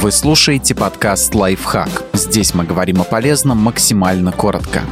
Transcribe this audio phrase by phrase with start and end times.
[0.00, 2.04] Вы слушаете подкаст «Лайфхак».
[2.14, 4.82] Здесь мы говорим о полезном максимально коротко.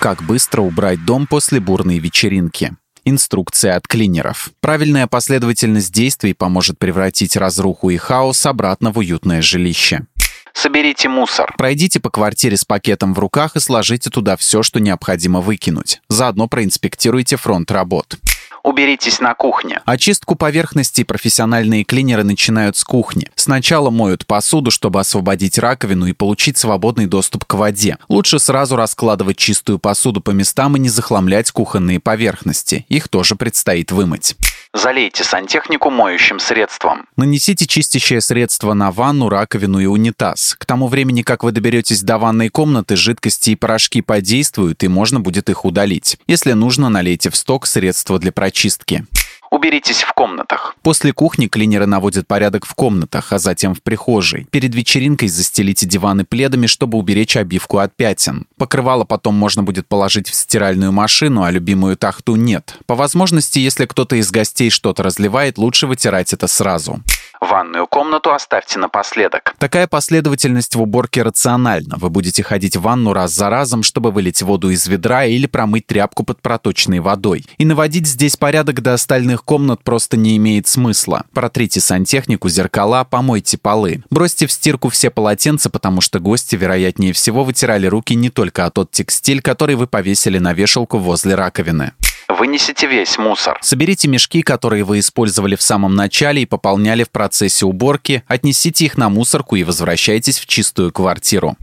[0.00, 2.74] Как быстро убрать дом после бурной вечеринки?
[3.04, 4.52] Инструкция от клинеров.
[4.62, 10.06] Правильная последовательность действий поможет превратить разруху и хаос обратно в уютное жилище.
[10.54, 11.54] Соберите мусор.
[11.58, 16.00] Пройдите по квартире с пакетом в руках и сложите туда все, что необходимо выкинуть.
[16.08, 18.16] Заодно проинспектируйте фронт работ.
[18.62, 19.80] Уберитесь на кухне.
[19.84, 23.28] Очистку поверхностей профессиональные клинеры начинают с кухни.
[23.34, 27.98] Сначала моют посуду, чтобы освободить раковину и получить свободный доступ к воде.
[28.08, 32.86] Лучше сразу раскладывать чистую посуду по местам и не захламлять кухонные поверхности.
[32.88, 34.36] Их тоже предстоит вымыть.
[34.74, 37.06] Залейте сантехнику моющим средством.
[37.16, 40.56] Нанесите чистящее средство на ванну, раковину и унитаз.
[40.58, 45.20] К тому времени, как вы доберетесь до ванной комнаты, жидкости и порошки подействуют, и можно
[45.20, 46.18] будет их удалить.
[46.26, 49.04] Если нужно, налейте в сток средства для прочистки.
[49.50, 50.74] Уберитесь в комнатах.
[50.82, 54.46] После кухни клинеры наводят порядок в комнатах, а затем в прихожей.
[54.50, 58.46] Перед вечеринкой застелите диваны пледами, чтобы уберечь обивку от пятен.
[58.56, 62.78] Покрывало потом можно будет положить в стиральную машину, а любимую тахту нет.
[62.86, 67.00] По возможности, если кто-то из гостей что-то разливает, лучше вытирать это сразу.
[67.48, 69.54] Ванную комнату оставьте напоследок.
[69.58, 71.96] Такая последовательность в уборке рациональна.
[71.98, 75.86] Вы будете ходить в ванну раз за разом, чтобы вылить воду из ведра или промыть
[75.86, 77.46] тряпку под проточной водой.
[77.56, 81.24] И наводить здесь порядок до остальных комнат просто не имеет смысла.
[81.32, 84.02] Протрите сантехнику, зеркала, помойте полы.
[84.10, 88.74] Бросьте в стирку все полотенца, потому что гости, вероятнее всего, вытирали руки не только от
[88.74, 91.92] тот текстиль, который вы повесили на вешалку возле раковины.
[92.38, 93.58] Вынесите весь мусор.
[93.62, 98.96] Соберите мешки, которые вы использовали в самом начале и пополняли в процессе уборки, отнесите их
[98.96, 101.56] на мусорку и возвращайтесь в чистую квартиру.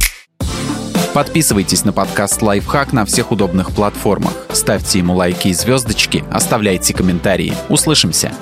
[1.14, 4.34] Подписывайтесь на подкаст «Лайфхак» на всех удобных платформах.
[4.52, 7.54] Ставьте ему лайки и звездочки, оставляйте комментарии.
[7.70, 8.34] Услышимся!